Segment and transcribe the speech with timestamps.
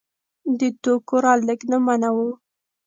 [0.59, 2.17] د توکو رالېږد منع و.